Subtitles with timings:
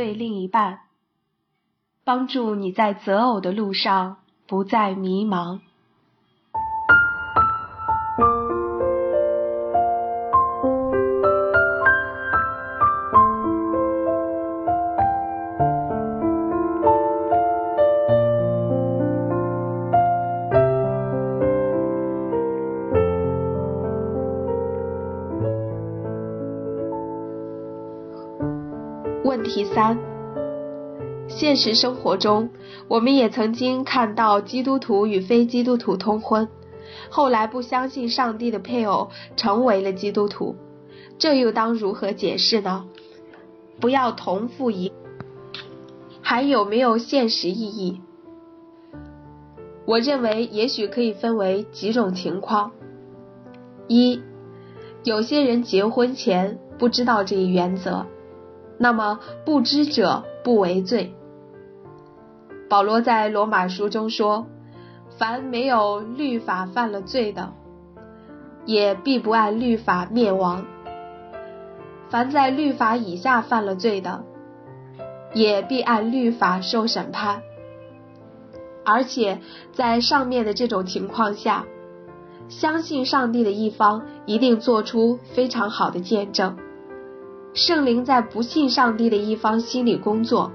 [0.00, 0.80] 对另一半，
[2.04, 4.16] 帮助你在择偶的路上
[4.46, 5.60] 不再迷茫。
[29.50, 29.98] 题三：
[31.26, 32.50] 现实生活中，
[32.86, 36.48] 我们也曾经看到基督徒与非基督徒通婚，
[37.10, 40.54] 后来不相信上帝的配偶成为了基督徒，
[41.18, 42.84] 这又当如何解释呢？
[43.80, 44.92] 不要同父异，
[46.22, 48.00] 还有没有现实意义？
[49.84, 52.70] 我认为也许可以分为几种情况：
[53.88, 54.22] 一，
[55.02, 58.06] 有些人结婚前不知道这一原则。
[58.82, 61.14] 那么不知者不为罪。
[62.70, 64.46] 保罗在罗马书中说
[65.18, 67.52] ：“凡没有律法犯了罪的，
[68.64, 70.62] 也必不按律法灭亡；
[72.08, 74.24] 凡在律法以下犯了罪的，
[75.34, 77.42] 也必按律法受审判。”
[78.82, 79.40] 而且
[79.74, 81.66] 在上面的这种情况下，
[82.48, 86.56] 相信上帝的一方一定做出非常好的见证。
[87.60, 90.50] 圣灵在不信上帝的一方心里工作，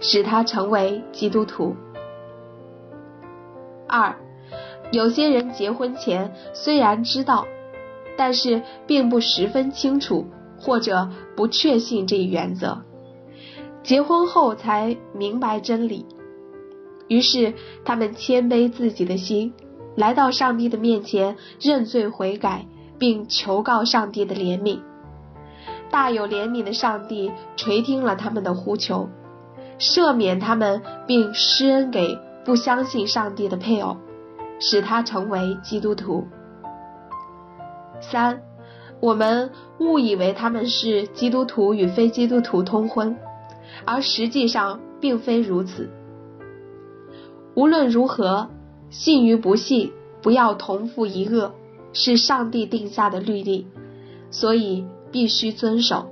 [0.00, 1.74] 使他成为基督徒。
[3.88, 4.14] 二，
[4.92, 7.46] 有些人结婚前虽然知道，
[8.18, 10.26] 但是并不十分清楚
[10.60, 12.82] 或者不确信这一原则，
[13.82, 16.04] 结婚后才明白真理，
[17.08, 19.54] 于是他们谦卑自己的心，
[19.96, 22.66] 来到上帝的面前认罪悔改，
[22.98, 24.80] 并求告上帝的怜悯。
[25.92, 29.10] 大有怜悯的上帝垂听了他们的呼求，
[29.78, 33.98] 赦免他们，并施恩给不相信上帝的配偶，
[34.58, 36.26] 使他成为基督徒。
[38.00, 38.40] 三，
[39.00, 43.18] 我们误以为他们是基督徒与非基督徒通婚，
[43.84, 45.90] 而实际上并非如此。
[47.54, 48.48] 无论如何，
[48.88, 49.92] 信与不信
[50.22, 51.52] 不要同父一恶，
[51.92, 53.66] 是上帝定下的律例，
[54.30, 54.86] 所以。
[55.12, 56.10] 必须遵守，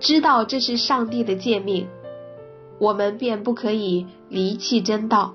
[0.00, 1.86] 知道这是上帝的诫命，
[2.78, 5.34] 我们便不可以离弃真道。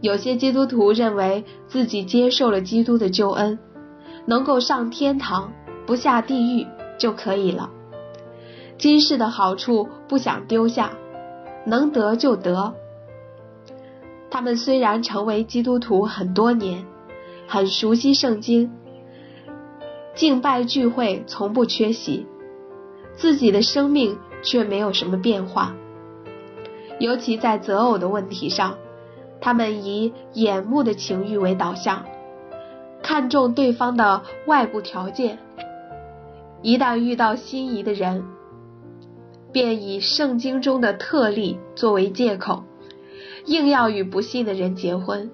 [0.00, 3.58] 有些基督徒认为自己接受了基督的救恩，
[4.26, 5.52] 能够上天堂
[5.86, 6.66] 不下地狱
[6.98, 7.70] 就可以了。
[8.76, 10.92] 今世的好处不想丢下，
[11.64, 12.74] 能得就得。
[14.28, 16.84] 他们虽然成为基督徒很多年，
[17.46, 18.70] 很熟悉圣经。
[20.16, 22.26] 敬拜聚会从不缺席，
[23.16, 25.74] 自己的生命却没有什么变化。
[26.98, 28.78] 尤其在择偶的问题上，
[29.42, 32.06] 他们以眼目的情欲为导向，
[33.02, 35.38] 看重对方的外部条件。
[36.62, 38.24] 一旦遇到心仪的人，
[39.52, 42.64] 便以圣经中的特例作为借口，
[43.44, 45.30] 硬要与不信的人结婚。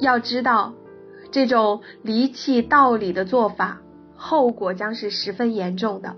[0.00, 0.72] 要知道。
[1.32, 3.80] 这种离弃道理的做法，
[4.14, 6.14] 后果将是十分严重的。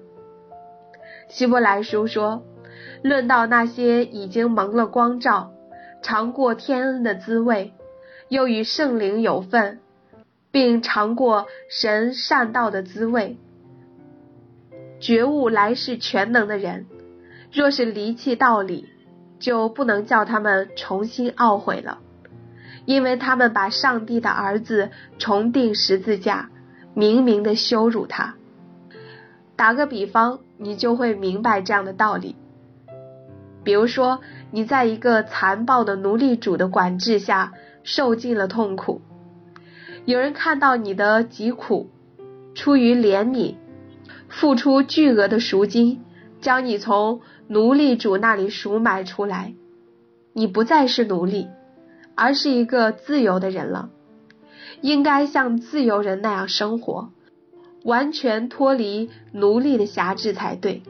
[1.28, 2.42] 希伯来书说
[3.02, 5.52] ：“论到那些已经蒙了光照、
[6.02, 7.72] 尝过天恩的滋味，
[8.28, 9.78] 又与圣灵有份，
[10.50, 13.38] 并尝过神善道的滋味，
[15.00, 16.86] 觉悟来世全能的人，
[17.52, 18.88] 若是离弃道理，
[19.38, 22.00] 就不能叫他们重新懊悔了。”
[22.84, 26.50] 因为他们把上帝的儿子重钉十字架，
[26.94, 28.34] 明明的羞辱他。
[29.56, 32.36] 打个比方，你就会明白这样的道理。
[33.62, 37.52] 比如说，你在一个残暴的奴隶主的管制下
[37.82, 39.00] 受尽了痛苦，
[40.04, 41.88] 有人看到你的疾苦，
[42.54, 43.54] 出于怜悯，
[44.28, 46.02] 付出巨额的赎金，
[46.42, 49.54] 将你从奴隶主那里赎买出来，
[50.34, 51.48] 你不再是奴隶。
[52.14, 53.90] 而是一个自由的人了，
[54.80, 57.10] 应该像自由人那样生活，
[57.84, 60.82] 完全脱离奴隶的辖制才对。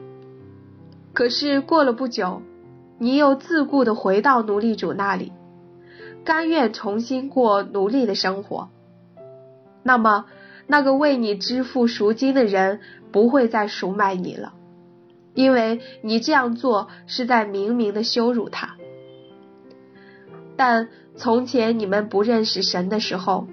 [1.13, 2.41] 可是过了不久，
[2.99, 5.31] 你又自顾的回到奴隶主那里，
[6.23, 8.69] 甘愿重新过奴隶的生活。
[9.81, 10.25] 那么，
[10.67, 12.81] 那个为你支付赎金的人
[13.11, 14.53] 不会再赎买你了，
[15.33, 18.75] 因为你这样做是在明明的羞辱他。
[20.57, 23.47] 但从前你们不认识神的时候，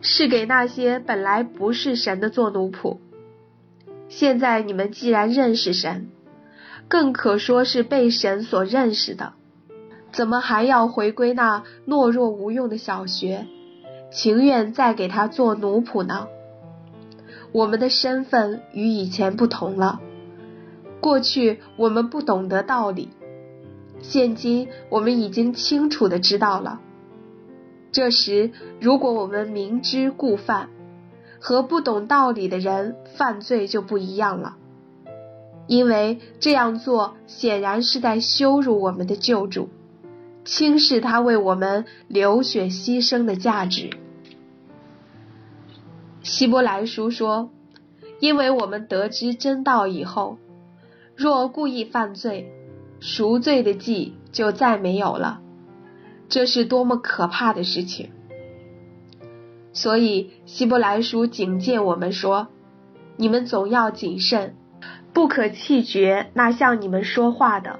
[0.00, 2.98] 是给那些本来不是神的做奴仆。
[4.08, 6.08] 现在你们既然认识神，
[6.88, 9.32] 更可说是被神所认识的。
[10.12, 13.46] 怎么还要回归那懦弱无用的小学，
[14.10, 16.28] 情愿再给他做奴仆呢？
[17.52, 20.00] 我们的身份与以前不同了。
[21.00, 23.10] 过去我们不懂得道理，
[24.00, 26.80] 现今我们已经清楚的知道了。
[27.90, 28.50] 这时，
[28.80, 30.68] 如果我们明知故犯，
[31.40, 34.56] 和不懂道理的人犯罪就不一样了，
[35.66, 39.68] 因为这样做显然是在羞辱我们的救主，
[40.44, 43.90] 轻视他为我们流血牺牲的价值。
[46.22, 47.50] 希伯来书说
[48.20, 50.38] ：“因为我们得知真道以后，
[51.16, 52.52] 若故意犯罪，
[53.00, 55.40] 赎罪的祭就再没有了。”
[56.28, 58.10] 这是多么可怕的事情！
[59.72, 62.48] 所以希伯来书警戒我们说
[63.16, 64.54] ：“你们总要谨慎，
[65.12, 67.78] 不可气绝那向你们说话的，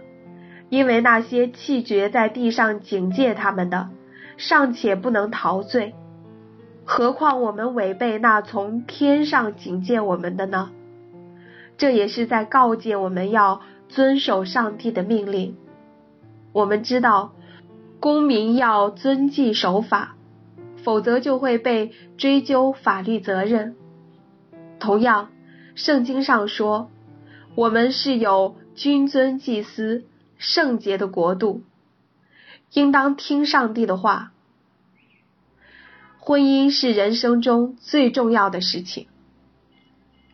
[0.70, 3.90] 因为那些气绝在地上警戒他们的，
[4.36, 5.94] 尚且不能逃罪，
[6.84, 10.70] 何况我们违背那从天上警戒我们的呢？
[11.76, 15.56] 这也是在告诫我们要遵守上帝的命令。
[16.52, 17.32] 我们知道。”
[18.00, 20.14] 公民要遵纪守法，
[20.85, 23.75] 否则就会被追究法律责任。
[24.79, 25.31] 同样，
[25.75, 26.93] 圣经上说，
[27.56, 30.05] 我们是有君尊祭司、
[30.37, 31.62] 圣洁的国度，
[32.73, 34.31] 应当听上帝的话。
[36.20, 39.08] 婚姻是人生中最重要的事情。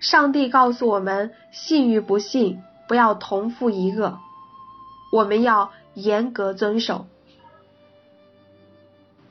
[0.00, 4.18] 上帝告诉我们，信与不信不要同父一恶，
[5.12, 7.06] 我们要严格遵守。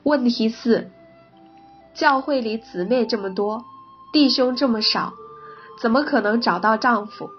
[0.02, 0.90] 问题四：
[1.94, 3.64] 教会里姊妹这么多，
[4.12, 5.14] 弟兄这么少，
[5.80, 7.30] 怎么可能找到丈夫？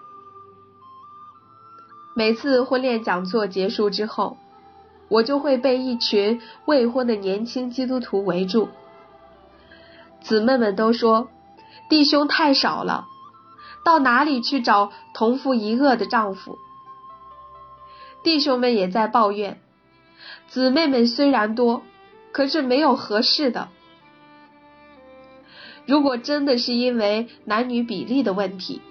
[2.15, 4.37] 每次婚恋讲座结束之后，
[5.09, 8.69] 我就会被一群未婚的年轻基督徒围住。
[10.21, 11.27] 姊妹们都说
[11.89, 13.05] 弟兄太少了，
[13.85, 16.57] 到哪里去找同父一恶的丈夫？
[18.21, 19.61] 弟兄们也在抱怨，
[20.49, 21.83] 姊妹们虽然多。
[22.31, 23.69] 可是没有合适的。
[25.85, 28.81] 如果真的是因为男女比例的问题，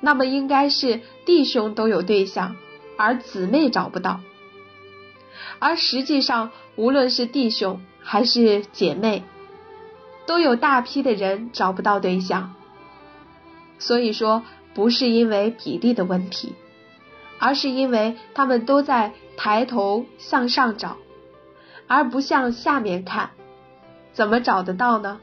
[0.00, 2.54] 那么应该是弟兄都有对象，
[2.96, 4.20] 而姊妹找不到。
[5.58, 9.24] 而实际上，无论是弟兄还是姐妹，
[10.26, 12.54] 都有大批的人找不到对象。
[13.80, 16.54] 所以说，不是因为比例的问题，
[17.40, 20.96] 而是因为他们都在抬头向上找。
[21.88, 23.30] 而不向下面看，
[24.12, 25.20] 怎么找得到呢？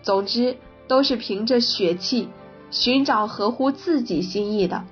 [0.00, 0.56] 总之，
[0.88, 2.30] 都是凭着血气
[2.70, 4.84] 寻找合乎自己心意的，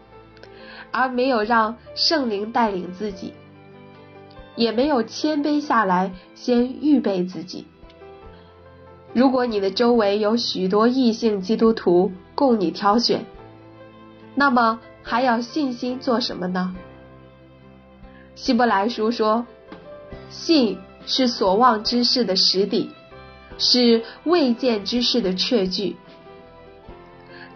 [0.91, 3.33] 而没有让圣灵带领自己，
[4.57, 7.67] 也没有谦卑下来先预备自己。
[9.13, 13.25] 如果你的周围有许多异性基督徒供你挑选，
[14.35, 16.75] 那么还要信心做什么呢？
[18.35, 19.47] 希伯来书说。
[20.29, 22.91] 信是所望之事的实底，
[23.59, 25.97] 是未见之事的确据。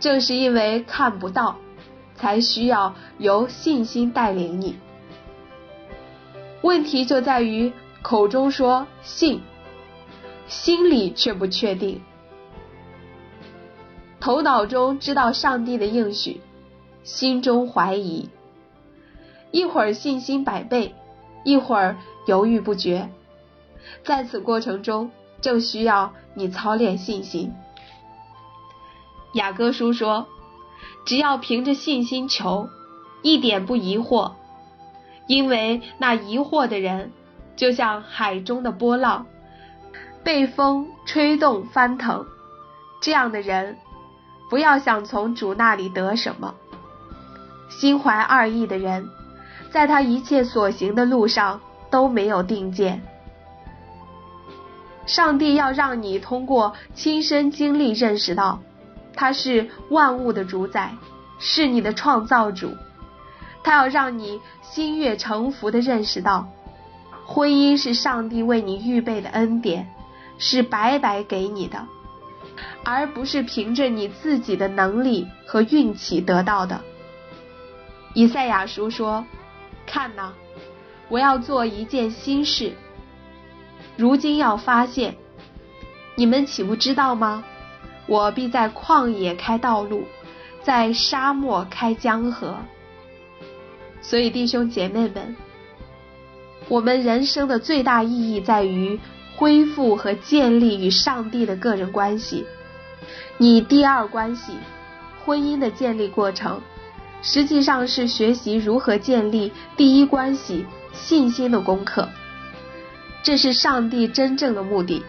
[0.01, 1.57] 正是因为看不到，
[2.17, 4.77] 才需要由信心带领你。
[6.63, 9.41] 问题就在于口中说信，
[10.47, 12.01] 心里却不确定。
[14.21, 16.41] 头脑中知道上帝的应许，
[17.03, 18.29] 心中怀疑。
[19.51, 20.95] 一会儿信心百倍，
[21.45, 21.97] 一会儿。
[22.27, 23.11] 犹豫不决，
[24.03, 25.11] 在此过程中，
[25.43, 27.53] 正需要你操练信心。
[29.35, 30.27] 雅各书说
[31.05, 32.71] ：“只要凭着信心求，
[33.21, 34.33] 一点不疑惑，
[35.27, 37.13] 因为那疑惑的人，
[37.57, 39.27] 就像海中的波浪，
[40.25, 42.27] 被风吹动翻腾。
[43.01, 43.77] 这样的人，
[44.51, 46.55] 不要想从主那里得什么。
[47.69, 49.09] 心怀二意的人，
[49.71, 53.01] 在他一切所行的路上。”都没有定见。
[55.07, 58.59] 上帝要让你通过亲身经历认识到，
[59.15, 60.93] 他是万物的主宰，
[61.39, 62.73] 是你的创造主。
[63.63, 66.49] 他要让你心悦诚服的认识到，
[67.25, 69.87] 婚姻是上帝为你预备的恩典，
[70.39, 71.87] 是白白给你的，
[72.85, 76.81] 而不是凭着你自己的能力和运气得到的。
[78.13, 79.25] 以赛亚书说
[79.87, 80.33] ：“看呐。”
[81.11, 82.73] 我要做一件新事，
[83.95, 85.15] 如今要发现，
[86.15, 87.45] 你们岂不知道吗？
[88.07, 90.05] 我必在旷野开道路，
[90.63, 92.57] 在沙漠开江河。
[94.01, 95.37] 所以，弟兄姐妹们，
[96.69, 98.99] 我们人生的最大意义在于
[99.37, 102.47] 恢复和建立与上帝的个人关系。
[103.37, 104.53] 你第二关系，
[105.25, 106.61] 婚姻的建立过程，
[107.23, 112.09] 实际上是学习如何建立第一关系信心的功课。
[113.23, 115.03] 这是上帝真正的目的。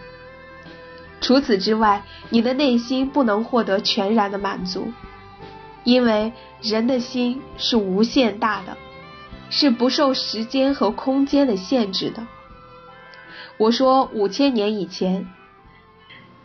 [1.20, 4.92] 除此之外，你的内心不能获得全然的满足，
[5.84, 8.76] 因为人的心是无限大的，
[9.50, 12.26] 是不受时间和空间的限制的。
[13.58, 15.26] 我说五千年以前，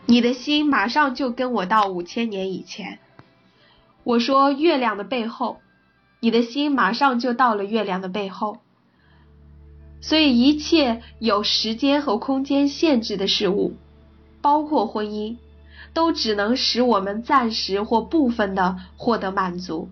[0.06, 3.00] 你的心马上就跟我到五千年以前。
[4.02, 5.58] 我说月亮的背后，
[6.20, 8.58] 你的心马上就到了月亮的背后。
[10.00, 13.74] 所以，一切有时间和空间限制的事物。
[14.40, 15.36] 包括婚姻，
[15.92, 19.88] 都只能使我们暂时或部分的获得满足。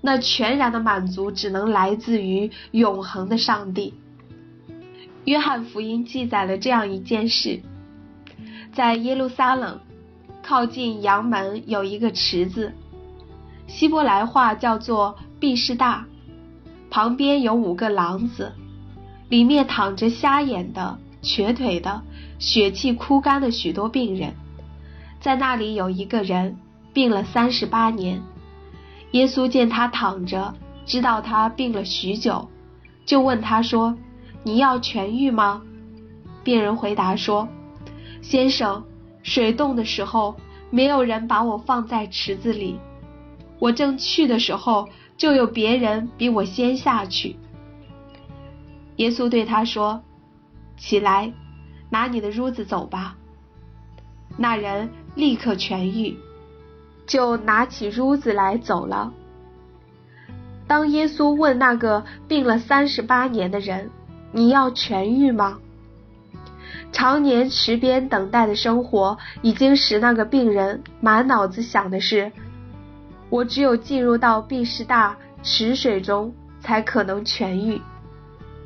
[0.00, 3.92] 那全然的满足只能来自于永恒的上帝。
[5.24, 7.60] 约翰福音记载了这样一件事：
[8.72, 9.80] 在耶路撒冷
[10.42, 12.72] 靠近阳门有一个池子，
[13.66, 16.06] 希伯来话叫做毕士大，
[16.90, 18.52] 旁边有五个廊子，
[19.28, 22.02] 里面躺着瞎眼的、瘸腿的。
[22.38, 24.32] 血气枯干的许多病人，
[25.20, 26.56] 在那里有一个人
[26.94, 28.22] 病了三十八年。
[29.10, 30.54] 耶稣见他躺着，
[30.86, 32.48] 知道他病了许久，
[33.04, 33.94] 就问他说
[34.42, 35.62] ：“你要痊愈吗？”
[36.44, 37.48] 病人回答说
[38.22, 38.84] ：“先生，
[39.22, 40.36] 水冻的时候，
[40.70, 42.78] 没有人把我放在池子里。
[43.58, 47.36] 我正去的时候，就有别人比我先下去。”
[48.96, 50.02] 耶稣对他说
[50.76, 51.32] ：“起来。”
[51.92, 53.16] 拿你的褥子走吧。
[54.36, 56.16] 那人立刻痊愈，
[57.04, 59.12] 就拿起褥子来走了。
[60.68, 63.90] 当耶稣问那个病了三十八年的人
[64.32, 65.58] ：“你要痊愈吗？”
[66.92, 72.32] 常年池边等待的生活，已经使那个病人满脑子想的是
[73.30, 77.80] ：“我只有进入到毕士大池水中，才可能痊愈。”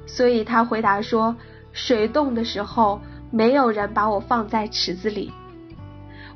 [0.06, 1.36] 所以他回答说
[1.72, 5.32] ：“水动的时候。”没有人把我放在池子里，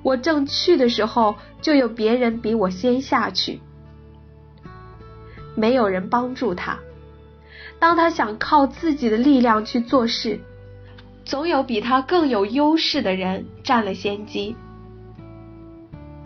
[0.03, 3.61] 我正去的时候，就有别人比我先下去。
[5.55, 6.77] 没有人帮助他，
[7.79, 10.41] 当他想靠自己的力量去做事，
[11.25, 14.57] 总有比他更有优势的人占了先机。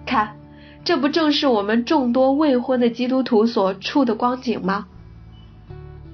[0.07, 0.37] 看，
[0.85, 4.87] 这不正是我们众多未婚的基督徒所处的光景吗？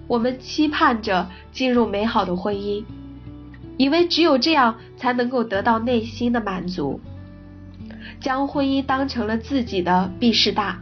[0.06, 2.84] 我们期盼着进入美好的婚姻。
[3.76, 7.00] 以为只有这样才能够得到内心的满足，
[8.20, 10.80] 将婚姻当成了自己的必士大。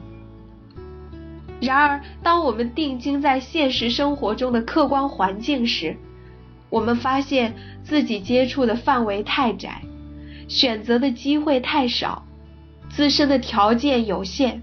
[1.61, 5.97] 然而，当我们定睛在现实生活中的客观环境时，
[6.69, 9.81] 我们发现自己接触的范围太窄，
[10.49, 12.25] 选择的机会太少，
[12.91, 14.61] 自身的条件有限，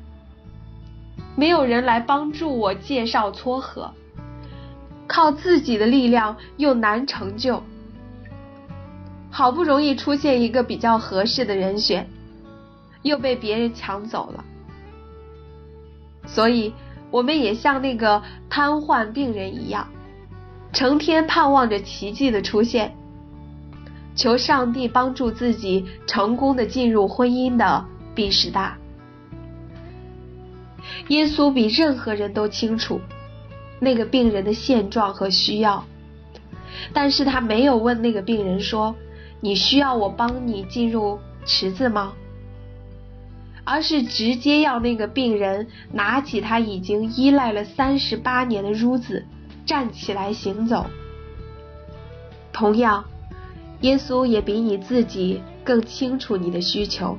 [1.35, 3.91] 没有人来帮助我介绍撮合，
[5.07, 7.63] 靠自己的力量又难成就。
[9.31, 12.07] 好不容易出现一个比较合适的人选，
[13.01, 14.45] 又被别人抢走了。
[16.25, 16.73] 所以，
[17.11, 19.87] 我们也像那个瘫痪病人一样，
[20.71, 22.95] 成天盼望着奇迹的出现，
[24.15, 28.77] 求上帝帮助自己成功的进入婚姻的毕士大。
[31.09, 32.99] 耶稣比任何人都清楚
[33.79, 35.83] 那个病人的现状和需要，
[36.93, 38.95] 但是他没有问那个病人说。
[39.45, 42.13] 你需要我帮你进入池子吗？
[43.65, 49.25] 而是直接要那个病人拿起他已经依赖了三十八年的褥子，
[49.65, 50.85] 站起来行走。
[52.51, 53.05] 同样，
[53.81, 57.17] 耶稣也比你自己更清楚你的需求。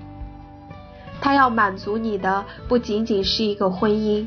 [1.21, 4.27] 他要满足你的不仅仅是一个婚姻，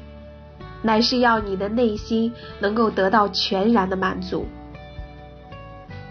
[0.82, 4.46] 乃是要你的内心能够得到全然的满足。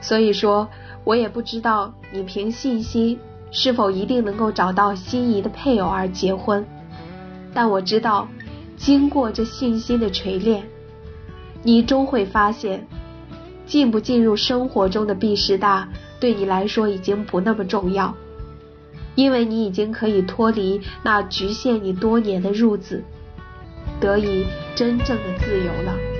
[0.01, 0.69] 所以说。
[1.07, 3.21] 我也不知道你凭信心
[3.59, 6.63] 是否一定能够找到心仪的配偶而结婚，
[7.55, 8.29] 但我知道，
[8.77, 10.63] 经过这信心的锤炼，
[11.63, 12.87] 你终会发现，
[13.65, 15.89] 进不进入生活中的毕士大
[16.21, 18.15] 对你来说已经不那么重要，
[19.15, 23.03] 因为你已经可以脱离那局限你多年的褥子，
[23.99, 24.45] 得以
[24.75, 26.16] 真正的自由了。